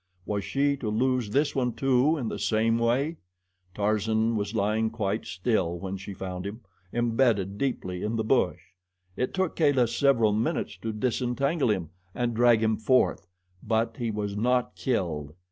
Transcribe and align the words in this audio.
Was 0.25 0.43
she 0.43 0.75
to 0.77 0.89
lose 0.89 1.29
this 1.29 1.53
one 1.55 1.73
too 1.73 2.17
in 2.17 2.27
the 2.27 2.39
same 2.39 2.79
way? 2.79 3.17
Tarzan 3.75 4.35
was 4.35 4.55
lying 4.55 4.89
quite 4.89 5.27
still 5.27 5.77
when 5.77 5.95
she 5.95 6.11
found 6.11 6.43
him, 6.43 6.61
embedded 6.91 7.59
deeply 7.59 8.01
in 8.01 8.15
the 8.15 8.23
bush. 8.23 8.61
It 9.15 9.31
took 9.31 9.55
Kala 9.55 9.87
several 9.87 10.33
minutes 10.33 10.75
to 10.77 10.91
disentangle 10.91 11.69
him 11.69 11.91
and 12.15 12.33
drag 12.33 12.63
him 12.63 12.77
forth; 12.77 13.27
but 13.61 13.97
he 13.97 14.09
was 14.09 14.35
not 14.35 14.75
killed. 14.75 15.35